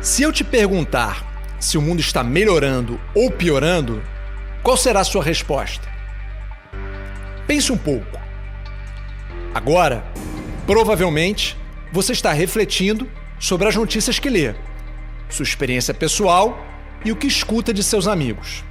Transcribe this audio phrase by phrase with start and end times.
[0.00, 4.02] Se eu te perguntar se o mundo está melhorando ou piorando,
[4.62, 5.88] qual será a sua resposta?
[7.46, 8.20] Pense um pouco.
[9.54, 10.04] Agora,
[10.66, 11.56] provavelmente,
[11.90, 14.54] você está refletindo sobre as notícias que lê,
[15.28, 16.64] sua experiência pessoal
[17.04, 18.64] e o que escuta de seus amigos.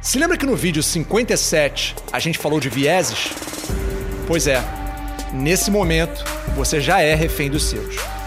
[0.00, 3.32] Se lembra que no vídeo 57 a gente falou de vieses?
[4.26, 4.62] Pois é,
[5.32, 6.24] nesse momento
[6.54, 8.17] você já é refém dos seus.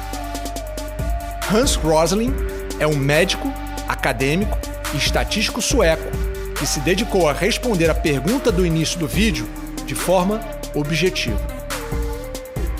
[1.53, 2.33] Hans Rosling
[2.79, 3.51] é um médico,
[3.85, 4.57] acadêmico
[4.93, 6.09] e estatístico sueco
[6.57, 9.45] que se dedicou a responder a pergunta do início do vídeo
[9.85, 10.39] de forma
[10.73, 11.39] objetiva.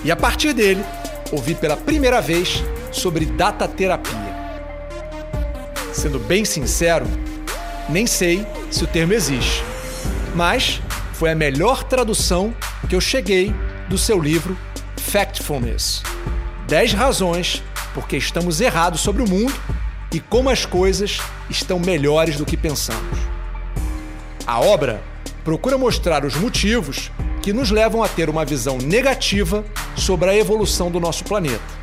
[0.05, 0.81] E a partir dele,
[1.33, 2.63] ouvi pela primeira vez
[2.93, 4.31] sobre dataterapia.
[5.91, 7.05] Sendo bem sincero,
[7.89, 9.61] nem sei se o termo existe,
[10.33, 12.55] mas foi a melhor tradução
[12.87, 13.53] que eu cheguei
[13.89, 14.57] do seu livro
[14.95, 16.01] Factfulness
[16.67, 17.61] 10 razões
[17.93, 19.53] porque estamos errados sobre o mundo
[20.13, 23.17] e como as coisas estão melhores do que pensamos.
[24.45, 25.01] A obra
[25.43, 29.63] procura mostrar os motivos que nos levam a ter uma visão negativa
[29.95, 31.81] sobre a evolução do nosso planeta.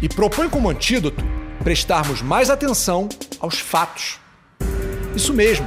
[0.00, 1.24] E propõe como antídoto
[1.62, 3.08] prestarmos mais atenção
[3.40, 4.20] aos fatos.
[5.16, 5.66] Isso mesmo,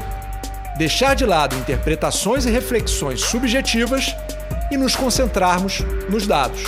[0.78, 4.16] deixar de lado interpretações e reflexões subjetivas
[4.72, 6.62] e nos concentrarmos nos dados.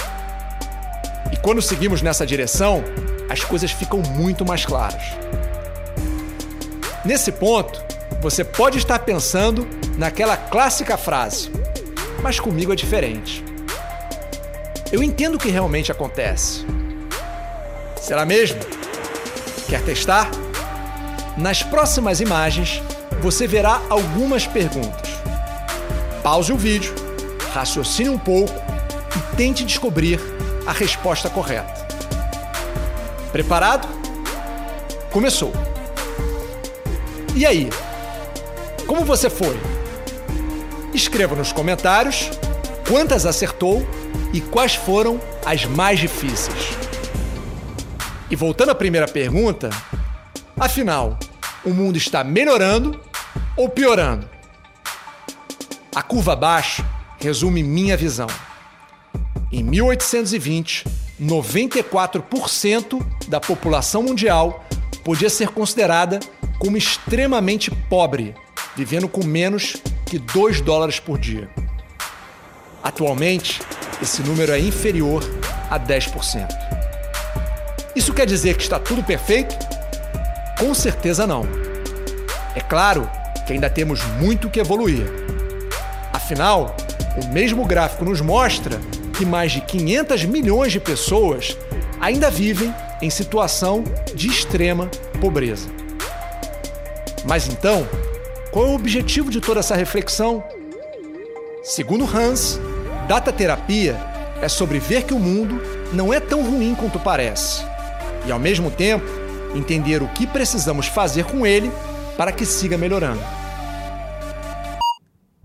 [1.50, 2.84] Quando seguimos nessa direção,
[3.28, 5.02] as coisas ficam muito mais claras.
[7.04, 7.84] Nesse ponto,
[8.22, 11.50] você pode estar pensando naquela clássica frase:
[12.22, 13.44] Mas comigo é diferente.
[14.92, 16.64] Eu entendo o que realmente acontece.
[18.00, 18.60] Será mesmo?
[19.68, 20.30] Quer testar?
[21.36, 22.80] Nas próximas imagens,
[23.24, 25.10] você verá algumas perguntas.
[26.22, 26.94] Pause o vídeo,
[27.52, 28.54] raciocine um pouco
[29.18, 30.20] e tente descobrir
[30.70, 31.88] a resposta correta.
[33.32, 33.88] Preparado?
[35.12, 35.52] Começou.
[37.36, 37.72] E aí?
[38.86, 39.60] Como você foi?
[40.94, 42.30] Escreva nos comentários
[42.88, 43.84] quantas acertou
[44.32, 46.78] e quais foram as mais difíceis.
[48.30, 49.72] E voltando à primeira pergunta,
[50.56, 51.18] afinal,
[51.66, 53.02] o mundo está melhorando
[53.58, 54.30] ou piorando?
[55.96, 56.86] A curva abaixo
[57.20, 58.28] resume minha visão.
[59.52, 60.86] Em 1820,
[61.20, 64.64] 94% da população mundial
[65.04, 66.20] podia ser considerada
[66.60, 68.36] como extremamente pobre,
[68.76, 71.50] vivendo com menos que 2 dólares por dia.
[72.84, 73.60] Atualmente,
[74.00, 75.24] esse número é inferior
[75.70, 76.48] a 10%.
[77.96, 79.56] Isso quer dizer que está tudo perfeito?
[80.60, 81.44] Com certeza não.
[82.56, 83.10] É claro
[83.48, 85.06] que ainda temos muito que evoluir.
[86.14, 86.78] Afinal,
[87.22, 88.80] o mesmo gráfico nos mostra
[89.20, 91.58] que mais de 500 milhões de pessoas
[92.00, 93.84] ainda vivem em situação
[94.16, 95.68] de extrema pobreza.
[97.26, 97.86] Mas então,
[98.50, 100.42] qual é o objetivo de toda essa reflexão?
[101.62, 102.62] Segundo Hans,
[103.10, 103.98] data terapia
[104.42, 107.66] é sobre ver que o mundo não é tão ruim quanto parece
[108.26, 109.06] e, ao mesmo tempo,
[109.54, 111.70] entender o que precisamos fazer com ele
[112.16, 113.22] para que siga melhorando.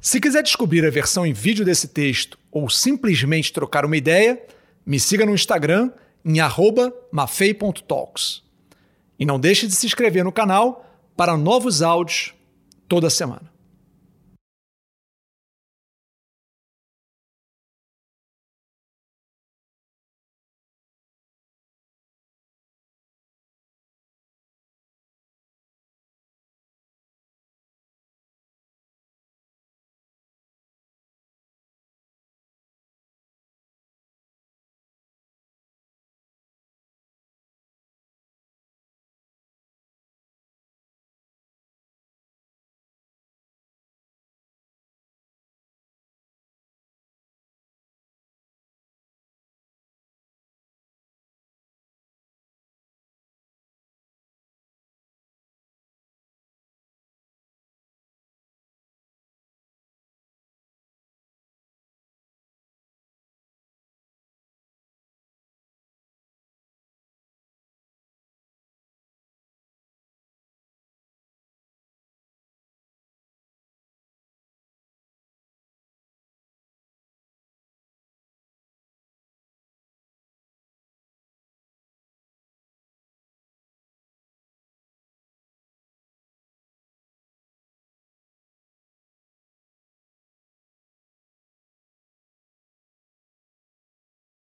[0.01, 4.41] Se quiser descobrir a versão em vídeo desse texto ou simplesmente trocar uma ideia,
[4.87, 5.91] me siga no Instagram
[6.25, 6.39] em
[7.11, 8.45] mafei.talks.
[9.19, 12.33] E não deixe de se inscrever no canal para novos áudios
[12.89, 13.53] toda semana.